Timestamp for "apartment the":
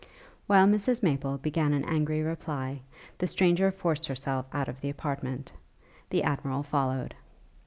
4.89-6.23